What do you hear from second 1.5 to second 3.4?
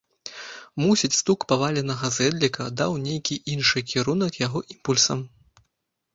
паваленага зэдліка даў нейкі